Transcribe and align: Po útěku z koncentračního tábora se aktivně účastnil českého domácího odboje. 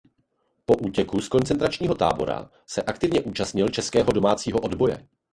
Po 0.65 0.75
útěku 0.75 1.21
z 1.21 1.29
koncentračního 1.29 1.95
tábora 1.95 2.49
se 2.67 2.81
aktivně 2.81 3.21
účastnil 3.21 3.69
českého 3.69 4.11
domácího 4.11 4.59
odboje. 4.59 5.07